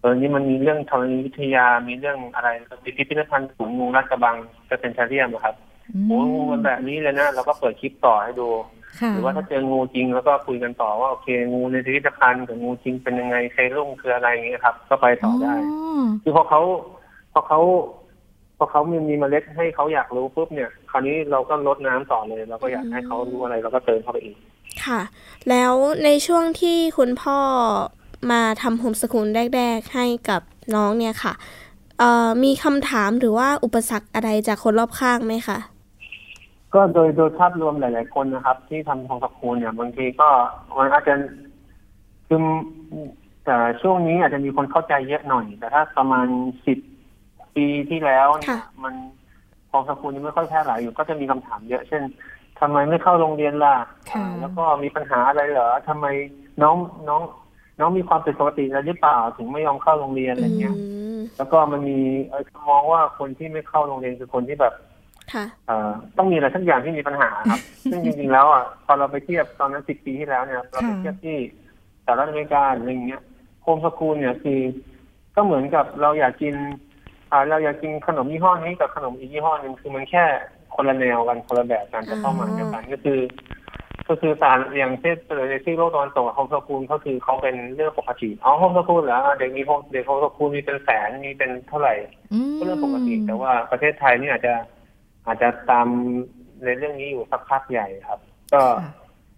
[0.00, 2.48] เออนี่มันมีเรื่องธรณีวิทยามีเรื่องอะไร
[2.84, 4.36] พิพิธภัณฑ์ถุงงูรัดกระบัง
[4.70, 5.54] จะเป็นชาเทียมอะครับ
[5.94, 8.81] อืมโอ้งูมันแบบนี้เลยนะเราก็เปิดคลิปต่อให้ดูค่ะ
[9.12, 15.54] หรือว่าถ้าเจองูจริงแล้วก็คุยกันต่อว่าโอเคงูในพิพิธภัณฑ์กับงูจริงเป็นยังไงเซรุ่มคืออะไรอย่างเงี้ยครับ ก็ไปต่อได้
[16.22, 16.60] คือพอเขา
[17.32, 17.60] พอเขา
[18.58, 24.36] พอเขามีมีเมล็ดให้เขาอยากรู้ปุ๊บเนี่ย คราวนี้เราก็ลดน้ำต่อเลยเราก็อยากให้เขารู้อะไรเราก็เติมเข้าไปอีก
[24.84, 25.00] ค่ะ
[25.50, 25.74] แล้ว
[26.04, 27.38] ในช่วงที่คุณพ่อ
[28.30, 29.26] มาทำโฮมสกูล
[29.56, 30.42] แรก ๆ ให้กับ
[30.74, 31.32] น้องเนี่ยค่ะ
[31.98, 35.58] เอ่อมีคำถามหรือว่าอุปสรรคอะไรจากคนรอบข้างไหมคะ
[36.74, 40.28] ก็โดยโดยภาพรวมหลาย ๆ คนนะครับ ที่ทำของสกูลเนี่ยบางทีก็
[40.78, 41.14] มันอาจจะ
[42.28, 42.40] คือ
[43.44, 46.26] แต่ช่วงนี้อาจจะมีคนเข้าใจเยอะหน่อย แต่ถ้าประมาณ
[46.66, 46.78] สิบ
[47.56, 48.94] ปีที่แล้วเนี่ยค่ะมัน
[49.70, 52.02] ของสกูลยังไม่ค่อยแพร่หลายอยู่ก็จะมีคำถามเยอะ เช่น
[52.60, 53.74] ทำไมไม่เข้าโรงเรียนล่ะ
[54.10, 56.06] ค่ะอ่าแล้วก็มีปัญหาอะไรเหรอทำไม
[56.62, 56.76] น้อง
[57.08, 57.22] น้อง
[57.80, 60.84] น้องมีความผิดปกติอะไรหรือเปล่าถึงไม่ยอมเข้าโรงเรียนอะไรเงี้ยอื
[61.18, 64.91] มแล้วก็มันมีเอ่อมองว่าคนที่ไม่เข้าโรงเรียนคือคนที่แบบค่ะเอ่อ
[66.18, 71.36] ต้องมีอะไรสักอย่างที่มีปัญหาครับ ซึ่งจริงๆแล้วอะพอเราไปเทียบตอนนั้นสิบปีที่แล้วเนี่ยเราไปค่ะเทียบที่
[72.04, 73.22] สหรัฐอเมริกาหรืออะไรอย่างเงี้ย
[73.62, 74.60] โฮมสกูลเนี่ยคือ
[75.34, 76.54] ก็เหมือนกับเราอยากกิน
[77.30, 80.24] อ่าเราอยากกินขนมยี่ห้อนี้กับขนมอีกยี่ห้อหนึ่งคือมันแค่
[80.74, 83.20] คนละแนวกันคนละแบบกันแต่เป้าหมายเดียวกันก็คือ
[84.08, 85.16] ก็คือสารอย่างเช่น
[85.50, 91.94] ในที่โลกตะวันตกโฮมสกูลก็คือเขาเป็นเรื่องปกติอ๋อโฮมสกูลเหรออะเด็กมีโฮมเด็กโฮมสกูลมีเป็นแสนมีเป็นเท่าไหร่
[92.32, 94.54] อืมก็เรื่องปกติ แต่ว่าประเทศไทยนี่อาจจะ
[95.26, 95.86] อาจจะตาม
[96.64, 98.18] ในเรื่องนี้อยู่สักพักใหญ่ครับ
[98.54, 98.92] ก็ค่ะ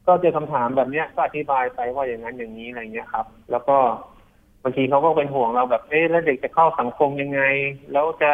[0.07, 3.77] ก็เจอคำถามแบบเนี้ยก็อธิบายไปว่าอย่างนั้นอย่างนี้อะไรเงี้ยครับ แล้วก็
[4.62, 7.40] บางทีเขาก็เป็นห่วงเราแบบเอ๊ะแล้วเด็กจะเข้าสังคมยังไง
[7.92, 8.33] แล้วจะ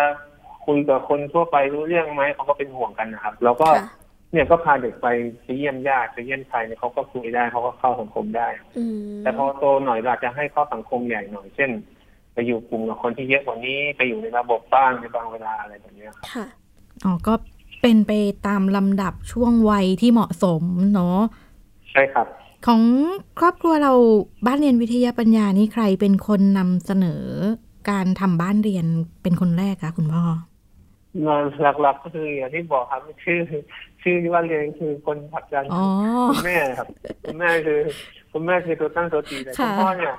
[0.67, 3.89] คุยกับคนทั่วไปรู้เรื่องไหมเขาก็เป็นห่วงกันนะครับ แล้วก็ค่ะ
[4.33, 5.09] เนี่ยก็พาเด็กไป
[5.45, 11.71] ไปเยี่ยมญาติไปเยี่ยมใครเนี่ยเขาก็คุยได้เขาก็เข้าสังคมได้อืมแต่พอโตหน่อยเราจะให้เข้าสังคมใหญ่หน่อย เช่น
[12.33, 16.47] ไปอยู่กลุ่มกับคนที่เยอะกว่านี้ไปอยู่ในระบบบ้างในบางเวลาอะไรแบบเนี้ยครับค่ะ
[17.05, 17.35] อ๋อ ก็
[17.83, 18.13] เป็นไป
[18.47, 20.63] ตามลำดับช่วงวัยที่เหมาะสม
[20.95, 21.19] เนาะ
[21.93, 22.27] ใช่ครับ
[22.67, 22.83] ของ
[23.39, 23.93] ครอบครัวเรา
[24.47, 27.25] บ้านเรียนวิทยาปัญญานี่ใครเป็นคนนำเสนอ
[27.91, 28.87] การทำบ้านเรียน
[29.23, 30.25] เป็นคนแรกคะคุณพ่อ
[31.27, 33.39] งานหลักๆก็คืออย่างที่บอกครับชื่อ
[34.03, 35.87] ชื่อที่ว่าเรียนคือคนผลักดันอ๋อ
[36.31, 36.89] คุณแม่ครับ
[37.25, 37.79] คุณแม่คือ
[38.33, 40.15] คุณแม่คือตัวตั้งตัวตีแต่ค่ะคุณพ่อเนี่ย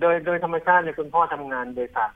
[0.00, 2.10] โดยโดยธรรมชาติเนี่ยคุณพ่อทำงานบริษัท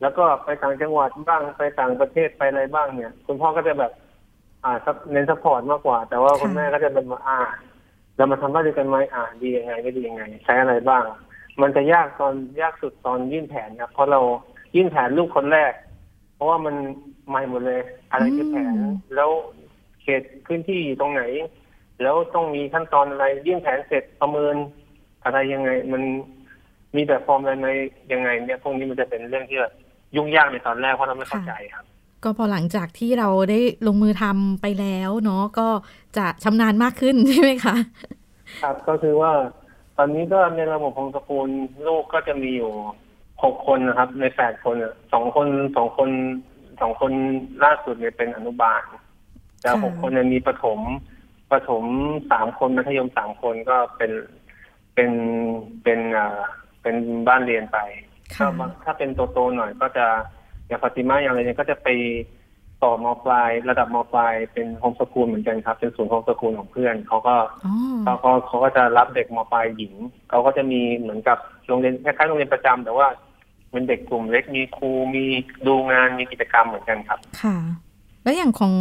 [0.00, 3.92] แล้วก็ไปต่างจังหวัดบ้างไปต่างประเทศไปอะไรบ้างเนี่ย คุณพ่อก็จะแบบ
[4.64, 7.38] อ่าซัพเน้น support มากกว่า แต่ว่าคุณแม่ก็จะเป็นว่าอ่า
[8.16, 11.04] เรามาทำบ้านด้วยกันไหมอ่าดียังไงไม่ดียังไง ใช้อะไรบ้าง
[11.60, 14.20] มันจะยากตอนยากสุดตอนยื่นแผนครับเพราะเรา
[14.74, 15.72] ยื่นแผนลูกคนแรก
[16.34, 16.74] เพราะว่ามัน
[17.28, 19.30] ใหม่หมดเลย อะไรคือแผนอืมแล้ว
[20.02, 21.22] เขตพื้นที่อยู่ตรงไหน
[22.02, 24.54] แล้วต้องมีขั้นตอนอะไรยื่นแผนเสร็จประเมิน
[25.24, 26.02] อะไรยังไง มัน
[26.96, 27.68] มีแบบฟอร์มอะไรไหม
[28.12, 29.72] ยังไง เนี่ยพวกนี้มันจะเป็นเรื่องที่แบบ
[30.16, 31.84] ยุ่งยากในตอนแรกเพราะเราไม่เข้าใจครับ
[32.24, 35.68] ก็พอหลังจากที่เราได้ลงมือทำไปแล้วเนาะก็
[36.16, 37.76] จะชำนาญมากขึ้นใช่ไหมคะ
[38.62, 39.32] ครับก็คือว่า
[39.96, 41.48] ตอนนี้ก็ในระบบของสกุล
[41.86, 42.72] ลูกก็จะมีอยู่
[43.44, 45.46] หกคนนะครับ ในแปดคนอะสองคน
[45.76, 46.10] สองคน
[46.80, 47.12] สองคน
[47.64, 48.82] ล่าสุดเนี่ยเป็นอนุบาล
[49.60, 50.78] แต่ค่ะหกคนเนี่ยมีประถม
[51.52, 51.84] ประถม
[52.30, 54.12] สามคนมัธยมสามคนก็เป็น
[54.94, 55.10] เป็น
[55.82, 56.38] เป็นอ่า
[56.82, 56.96] เป็น
[57.28, 60.06] บ้านเรียนไปค่ะ ก็ถ้าเป็นโตๆหน่อยก็จะ
[60.66, 61.88] อย่างฟาติมาอย่างไรเนี่ยก็จะไป
[62.82, 69.94] ต่อมปลายระดับมปลายเป็นโฮมสกูลเหมือนกันครับ เป็นศูนย์โฮมสกูลของเพื่อนเขาก็อ๋อเขาก็เขาก็จะรับเด็กมปลายหญิง
[70.30, 73.06] เขาก็จะมีเหมือนกับโรงเรียนคล้ายๆโรงเรียนประจำแต่ว่า
[73.70, 75.24] เป็นเด็กกลุ่มเล็กมีครูมี
[75.66, 77.56] ดูงานมีกิจกรรมเหมือนกันครับ ค่ะ
[78.22, 78.74] แล้วอย่างของ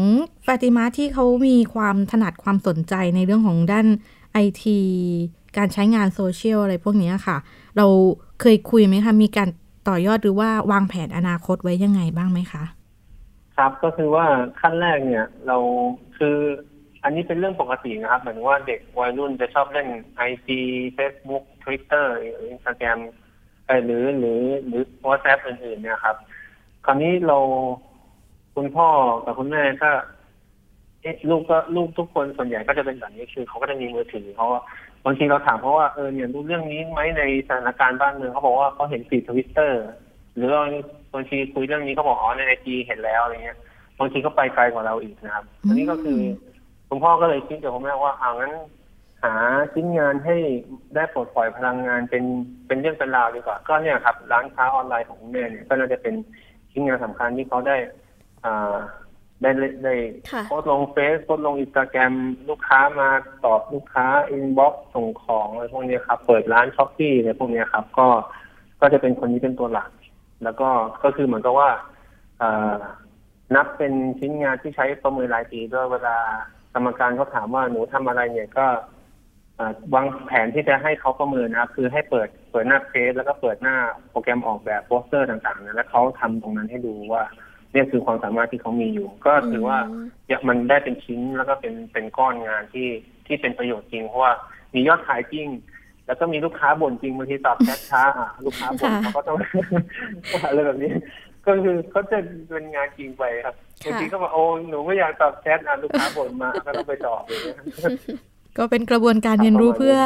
[0.45, 3.87] ฟาติมาที่เขามีความถนัดความสนใจในเรื่องของด้าน
[4.33, 4.79] ไอที
[5.57, 7.37] การใช้งานโซเชียลอะไรพวกเนี้ยค่ะ
[7.77, 7.85] เรา
[8.41, 9.49] เคยคุยไหมคะมีการ
[9.87, 12.63] ต่อยอดหรือว่าวางแผนอนาคตไว้ยังไงบ้างไหมคะ
[13.57, 14.25] ครับก็คือว่า
[14.59, 15.57] ขั้นแรกเนี่ย เรา
[16.17, 16.37] คือ
[17.03, 20.59] อันนี้เป็นเรื่องปกตินะครับ เหมือนว่าเด็กวัยรุ่นจะชอบเล่น IG
[20.95, 22.11] เฟซบุ๊กทวิตเตอร์
[22.49, 22.99] อินสตาแกรม
[23.85, 26.15] หรือหรือหรือ WhatsApp อื่นๆเนี่ยครับ
[26.85, 27.37] คราวนี้เรา
[28.55, 28.87] คุณพ่อ
[29.25, 29.91] กับคุณแม่ก็
[31.29, 34.63] ลูกก็ลูกทุกคนส่วนใหญ่ก็จะเป็นแบบนี้คือเขาก็จะมีมือถือเขาะ
[35.05, 39.83] บางทีเราถามเพราะว่าเออเนี่ยรู้เรื่องนี้ไหมในสถานการณ์บ้านเมืองเขาบอกว่าเขาเห็น feed ทวิตเตอร์
[40.35, 40.61] หรือว่า
[41.13, 43.57] บางทีคุยเรื่องนี้เขาบอกอ๋อใน IG เห็นแล้วอะไรเงี้ย
[43.99, 46.19] บางทีก็ไปไกลกว่าเราอีกนะครับอันนี้ก็คือ
[46.89, 48.53] คุณพ่อก็เลยคิดกับคุณแม่ว่าเอางั้น
[49.23, 49.33] หา
[49.73, 50.35] ชิ้นงานให้
[50.95, 52.23] ได้ปลดปล่อยพลังงานเป็น
[52.67, 56.15] เป็นเรื่องเป็นราวดีกว่า ก็เนี่ยครับ ร้านค้าออนไลน์ของคุณแม่เนี่ยก็น่าจะเป็น
[56.71, 57.77] ชิ้นงานสำคัญที่เขาได้
[58.45, 58.75] อ่า
[59.41, 59.51] ได้
[59.83, 59.93] ได้
[60.31, 62.13] ค่ะโพสต์ลงเฟซโพสต์ลงอินสตาแกรม
[62.49, 63.09] ลูกค้ามา
[63.45, 68.07] ตอบลูกค้า inbox ส่งของอะไรพวกเนี้ยครับ เปิดร้าน Shopee อะไรพวกเนี้ยครับ ก็
[68.81, 69.89] ก็จะเป็นคนนี้เป็นตัวหลัก
[70.43, 70.69] แล้วก็
[71.03, 71.69] ก็คือเหมือนกับว่า
[72.41, 72.75] อ่า
[73.55, 76.17] นับเป็นชิ้นงานที่ใช้ประเมินรายปีด้วยเวลา
[76.73, 78.67] กรรมการเขาถามว่าหนูทำอะไรเนี่ยก็
[79.59, 83.75] อ่าวางแผนที่จะให้เขาประเมินนะครับคือให้เปิดเปิดหน้าเฟซแล้วก็เปิดหน้า
[84.09, 87.23] โปรแกรมออกแบบโปสเตอร์ต่างๆนะแล้วเขาทำตรงนั้นให้ดูว่า
[87.73, 89.79] เนี่ยคือความสามารถที่เขามีอยู่ ก็ถือว่า
[90.27, 92.89] เนี่ยมันได้เป็นชิ้นแล้วก็เป็นเป็นก้อนงานที่
[93.27, 94.31] ที่เป็นประโยชน์จริงเพราะว่า
[94.75, 95.47] มียอดขายจริง
[96.07, 99.37] แล้วก็มีลูกค้าบ่นจริงบางทีตอบแชทช้าอะลูกค้าบ่นค่ะเขาก็ต้อง
[100.47, 100.91] อะไรแบบนี้
[101.45, 102.17] ก็คือเขาจะ
[102.49, 107.65] เป็นงานจริงไปครับค่ะบางทีก็บอกโอ้หนูไม่อยากตอบแชทอะลูกค้าบ่นมาก็ต้องไปตอบเลยนะ
[108.57, 109.97] ก็เป็นกระบวนการเรียนรู้เพื่อ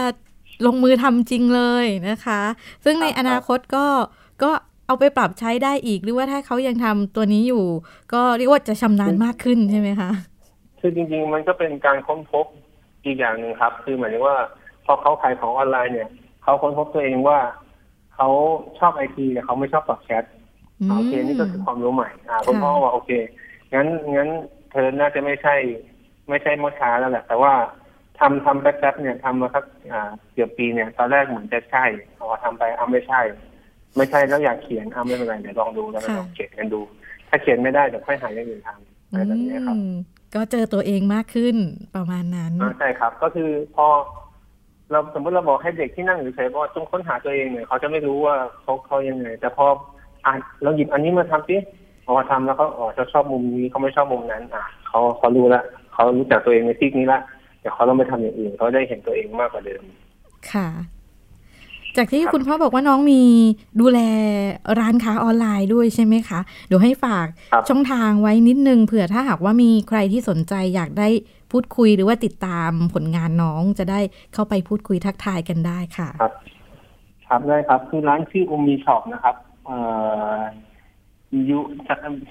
[0.65, 2.41] ลงมือทำจริงเลยนะคะ
[2.85, 3.85] ซึ่งในครับอนาคตก็
[4.43, 4.51] ก็
[4.87, 7.63] เอาไปปรับใช้ได้อีก หรือว่าถ้าเขายังทำตัวนี้อยู่
[8.13, 10.11] ก็เรียกว่าจะชำนาญมากขึ้นใช่ไหมคะ
[10.79, 12.45] คือจริงๆมันก็เป็นการค้นพบ
[13.05, 14.37] อีกอย่างหนึ่งครับ คือหมายถึงว่า
[14.85, 16.09] พอเขาขายของออนไลน์เนี่ย
[16.43, 17.39] เขาค้นพบตัวเองว่า
[18.15, 18.27] เขา
[18.79, 20.23] ชอบไอทีแต่เขาไม่ชอบตอบแชท
[20.81, 23.11] อืมโอเคนี่ก็คือความรู้ใหม่อ่าคุณค่ะพ่อบอกโอเค
[23.73, 24.29] งั้นงั้น
[24.71, 25.55] เธอน่าจะไม่ใช่
[26.29, 27.53] ไม่ใช่มอช้าแล้วแหละ แต่ว่า
[28.19, 31.85] ทำทำแป๊บๆเนี่ยทำมาสักอ่าเกือบปีเนี่ย ตอนแรกเหมือนจะใช่
[32.17, 33.21] พอทำไปอ้าไม่ใช่
[33.97, 36.81] ไม่ใช่แล้วอยากเขียนอ้าไม่เป็นไรเดี๋ยวลองดูแล้วลองเขียนกันดู
[37.29, 39.93] ถ้าเขียนไม่ได้เดี๋ยวค่อยหาอย่างอื่นทำอะไรแบบนี้ครับอืม
[40.35, 41.55] ก็เจอตัวเองมากขึ้น
[41.95, 43.87] ประมาณนั้นอ่าใช่ครับ ก็คือพอ
[44.91, 49.65] เราสมมติเราบอกให้เด็กที่นั่งอยู่เฉยๆว่าจงค้นหาตัวเองเนี่ยเขาจะไม่รู้ว่าเขาเขายังไง แต่พอ
[50.25, 51.57] อ่านเราหยิบอันนี้มาทำสิ
[52.05, 57.19] พอทำแล้วเขาอ๋อจะชอบมุมนี้เขาไม่ชอบมุมนั้น อะเขาเขารู้ละเขารู้จักตัวเองในที่นี้ละ
[57.59, 59.83] เดี๋ยวเขาต้องไปทำอย่างอื่นเขาได้เห็นตัวเองมากกว่าเดิม
[60.51, 60.67] ค่ะ
[61.97, 63.21] จากที่ครับคุณพ่อบอกว่าน้องมี
[63.79, 63.99] ดูแล
[64.79, 71.07] ร้านค้าออนไลน์ด้วยใช่ไหมคะ เดี๋ยวให้ฝากครับช่องทางไว้นิดนึงเผื่อถ้าหากว่ามีใครที่สนใจอยากได้
[71.51, 73.99] พูดคุยหรือว่าติดตามผลงานน้องจะได้
[74.33, 76.33] เข้าไปพูดคุยทักทายกันได้ค่ะ ครับ
[77.27, 79.77] ครับได้ครับ คือร้านชื่ออุมมี shop นะครับ เอ่
[80.37, 80.39] อ
[81.49, 81.57] ยู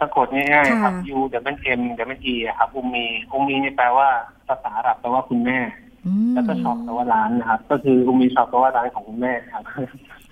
[0.00, 1.18] สะกดง่ายๆครับค่ะ U
[1.54, 1.80] W M
[2.16, 4.08] W E ครับอุมมีอุมมีเนี่ยแปลว่า
[4.48, 5.91] ภาษาอาหรับแปลว่าคุณแม่อืม
[6.34, 9.64] แล้วก็ shop แปลว่าร้านนะครับ ก็คืออุมมี shop แปลว่าร้านของคุณแม่ครับ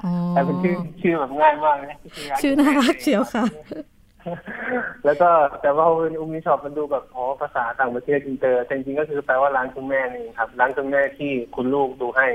[0.04, 1.98] อ๋อแต่เป็นชื่อชื่อแบบง่ายมากนะ
[2.30, 3.44] ร้ชื่อน่ารักเชียวค่ะ
[5.04, 5.30] แล้วก็
[5.62, 12.26] แต่ว่าเป็นอุมมี shop มันดูแบบอ๋อภาษาต่างประเทศอินเตอร์แต่จริงๆก็คือแปลว่าร้านคุณแม่นี่ครับ ร้านคุณแม่ที่คุณลูกดูให้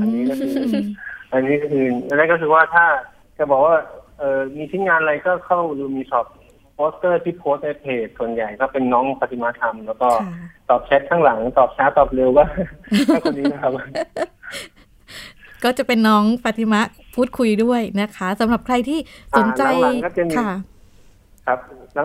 [0.00, 0.86] อันนี้ก็คือม
[1.32, 2.84] อันนี้ก็คืออันนั้นก็คือว่าถ้า
[3.38, 3.76] จะบอกว่า
[4.18, 6.26] เออมีชิ้นงานอะไรก็เข้าดูอุมมี shop
[6.76, 10.34] โปสเตอร์ที่โพสต์ในเพจส่วนใหญ่ก็เป็นน้องปฏิมาธรรม แล้วก็ค่ะ
[10.70, 12.44] ตอบแชทข้างหลัง ตอบช้าตอบเร็วก็
[13.08, 13.72] ก็คนนี้นะครับ
[15.64, 16.80] ก็จะเป็นน้องฟาติมะ
[17.14, 18.98] พูดคุยด้วยนะคะสำหรับใครที่
[19.38, 20.50] สนใจอ่าหลังๆก็จะมีค่ะ
[21.46, 21.58] ครับ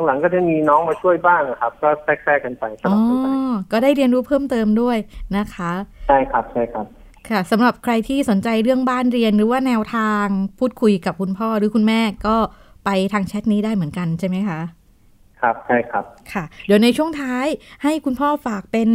[0.05, 3.27] หลังๆก็จะมีน้องมาช่วยบ้างอะครับ ก็แทรกๆกันไปสอ๋อลับกันไป
[3.71, 4.97] ก็ได้เรียนรู้เพิ่มเติมด้วย
[5.37, 5.71] นะคะ
[6.07, 6.85] ใช่ครับใช่ครับ
[7.29, 10.25] ค่ะสำหรับใครที่สนใจเรื่องบ้านเรียนหรือว่าแนวทาง
[10.59, 12.37] พูดคุยกับคุณพ่อหรือคุณแม่ก็
[12.85, 14.59] ไปทางแชทนี้ได้เหมือนกันใช่ไหมคะ
[15.41, 17.45] ครับใช่ครับค่ะ เดี๋ยวในช่วงท้าย
[17.83, 18.89] ให้คุณพ่อฝากเป็น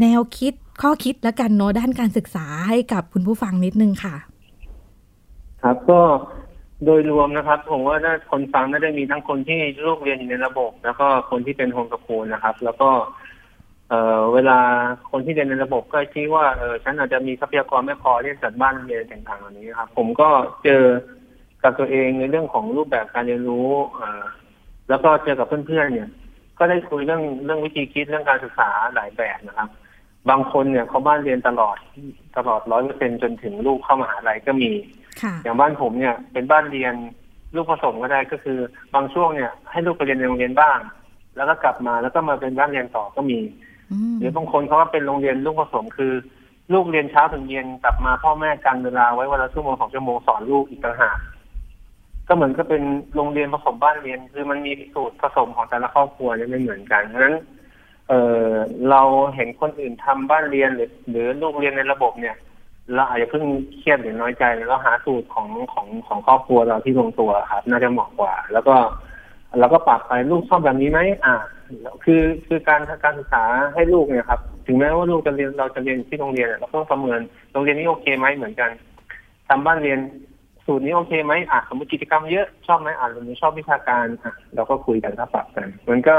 [0.00, 4.16] แนวคิดข้อคิดและกันเนาะด้านการศึกษาให้กับคุณผู้ฟังนิดนึงค่ะ
[5.62, 6.00] ครับก็
[6.84, 12.90] โดยรวมนะครับ ผมว่าถ้าคนฟังน่าจะมีทั้งคนที่ลูกเรียนอยู่ในระบบ แล้วก็คนที่เป็นโฮมสคูลนะครับ แล้วก็
[13.88, 14.58] เอ่อเวลา
[15.10, 20.28] คนที่เรียนในระบบก็คิดว่าเออฉันอาจจะมีทรัพยากรไม่พอที่จะจัดบ้านเรียนต่างๆเหล่านี้ครับ ผมก็
[20.64, 20.82] เจอ
[21.62, 24.22] กับตัวเองในเรื่องของรูปแบบการเรียนรู้เอ่อ
[24.88, 26.08] แล้วก็เจอกับเพื่อนๆเนี่ย
[26.58, 29.68] ก็ได้คุยเรื่องเรื่องวิธีคิดเรื่องการศึกษาหลายแบบนะครับ
[30.30, 31.76] บางคนเนี่ยเขาบ้านเรียนตลอด
[32.36, 34.70] ตลอดร้อยเปอร์เซ็นจนถึงลูกเข้ามหาลัยก็มี
[35.22, 36.94] ค่ะอย่างบ้านผมเนี่ย เป็นบ้านเรียน
[37.54, 38.58] ลูกผสมก็ได้ก็คือ
[38.94, 40.78] บางช่วงเนี่ย ให้ลูกไปเรียนในโรงเรียนบ้าง
[41.36, 43.40] แล้วก็กลับมาแล้วก็มาเป็นบ้านเรียนต่อก็มี
[43.92, 46.12] อืมหรือบางคนเขาว่าเป็นโรงเรียนลูกผสมคือ
[46.72, 51.18] ลูกเรียนเช้าถึงเย็นกลับมาพ่อแม่กันเวลาไว้วันละชั่วโมงสองชั่วโมงสอนลูกอีกต่างหาก
[52.30, 52.82] ก็เหมือนก็เป็น
[53.14, 57.36] โรงเรียนผสมบ้านเรียน คือมันมีสูตรผสมของแต่ละครอบครัวเนี่ยไม่เหมือนกันเพราะฉะนั้น
[58.08, 58.12] เอ
[58.44, 58.48] อ
[58.90, 59.02] เรา
[59.36, 62.36] เห็นคนอื่นทำบ้านเรียนหรือ หรือลูกเรียนในระบบเนี่ย
[62.94, 63.44] เราอาจจะเพิ่ง
[63.78, 68.74] เครียดหรือน้อยใจเราหาสูตรของของของครอบครัวเราที่ลงตัวครับ น่าจะเหมาะกว่า แล้วก็
[69.58, 71.34] เราก็ปรับไปลูกชอบแบบนี้ไหมอ่า
[72.04, 77.20] คือคือการการศึกษาให้ลูกเนี่ยครับ ถึงแม้ว่าลูกจะเรียนเราจะเรียนที่โรงเรียนเราต้องประเมิน
[77.52, 78.70] โรงเรียนนี้โอเคไหมเหมือนกัน
[79.48, 79.98] ทำบ้านเรียน
[80.70, 86.16] สูตรนี้โอเคไหมอะสมมติกิจกรรมเยอะชอบไหมอะวันนี้ชอบวิชาการอะเราก็คุยกันถ้าปรับกัน มันก็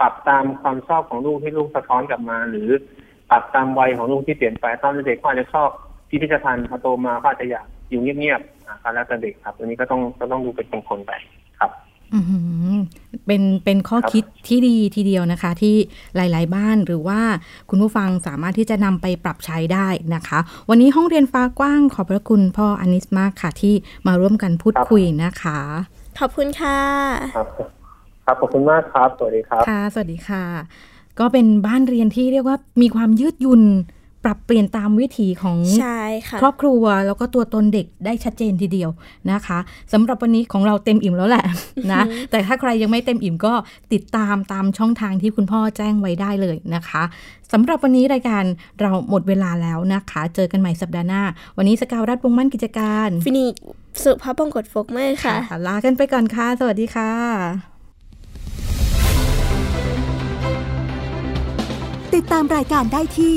[0.00, 2.68] ปรับตามความชอบของลูกที่ลูกสะท้อนกลับมา หรือ
[3.30, 5.68] ปรับตามวัยของลูกที่เปลี่ยนไปตอนเด็กเขาอาจจะชอบ
[6.08, 11.12] พิพิธภัณฑ์พอโตมาก็อาจจะอยากอยู่เงียบๆอะก็แล้วแต่เด็กครับอันนี้ก็ต้องก็ต้องดูเป็นคนๆไป
[13.26, 15.76] เป็นเป็นข้อครับคิดที่ดีทีเดียวนะคะ ที่
[16.16, 17.20] หลาย ๆ บ้านหรือว่า
[17.70, 23.74] คุณผู้ฟังสามารถที่จะนำไปปรับใช้ได้นะคะ วันนี้ห้องเรียนฟ้ากว้างขอบพระคุณพ่ออนิสมากค่ะ ที่
[24.06, 25.58] มาร่วมกันพูดคุยนะคะ
[26.20, 26.78] ขอบคุณค่ะ
[27.36, 27.48] ครับ
[28.24, 30.44] ครับขอบคุณมากครับ สวัสดีครับค่ะ สวัสดีค่ะ
[31.18, 33.62] ก็เป็นบ้านเรียนที่เรียกว่ามีความยืดหยุ่น
[34.24, 38.90] ปรับเปลี่ยนตามวิถีของใช่ค่ะครอบครัวแล้วก็ตัวตนเด็กได้ชัดเจนทีเดียว
[39.32, 39.58] นะคะ
[39.92, 41.44] สำหรับวันนี้ของเราเต็มอิ่มแล้วแหละ
[41.92, 43.54] นะแต่ถ้าใครยังไม่เต็มอิ่มก็
[43.92, 47.02] ติดตามตามช่องทางที่คุณพ่อแจ้งไว้ได้เลยนะคะ
[47.52, 48.44] สำหรับวันนี้รายการ
[48.80, 51.22] เราหมดเวลาแล้วนะคะ เจอกันใหม่สัปดาห์หน้า
[51.56, 53.54] วันนี้สกาวรัฐวงศ์มั่นกิจการฟินิก
[54.02, 57.12] สุภาพบงกตโฟกเมอร์ค่ะลากันไปก่อนค่ะ สวัสดีค่ะ
[62.14, 63.36] ติดตามรายการได้ที่